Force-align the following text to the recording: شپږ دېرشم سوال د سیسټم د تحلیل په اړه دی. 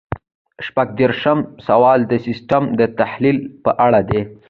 شپږ 0.65 0.87
دېرشم 0.99 1.39
سوال 1.67 1.99
د 2.11 2.13
سیسټم 2.25 2.63
د 2.79 2.81
تحلیل 2.99 3.37
په 3.63 3.71
اړه 3.85 4.01
دی. 4.09 4.21